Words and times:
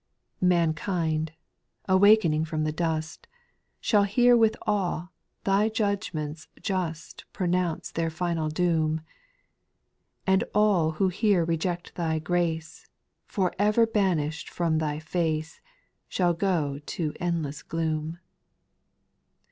3. 0.39 0.47
Mankind, 0.47 1.31
awaking 1.87 2.43
from 2.43 2.63
the 2.63 2.71
dust. 2.71 3.27
Shall 3.79 4.01
hear 4.05 4.35
with 4.35 4.57
awe 4.65 5.09
Thy 5.43 5.69
judgments 5.69 6.47
just 6.59 7.23
Pronounce 7.33 7.91
their 7.91 8.09
final 8.09 8.49
doom; 8.49 9.01
And 10.25 10.43
all 10.55 10.93
who 10.93 11.09
here 11.09 11.45
reject 11.45 11.93
Thy 11.93 12.17
grace, 12.17 12.87
For 13.27 13.53
ever 13.59 13.85
banished 13.85 14.49
from 14.49 14.79
Thy 14.79 14.97
face. 14.97 15.61
Shall 16.09 16.33
go 16.33 16.79
to 16.83 17.13
endless 17.19 17.61
gloom. 17.61 18.17